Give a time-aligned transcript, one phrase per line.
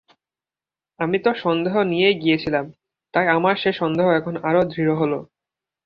[0.99, 2.65] আমি তো সন্দেহ নিয়েই গিয়েছিলাম,
[3.13, 5.13] তাই আমার সে সন্দেহ এখন আরো দৃঢ় হল।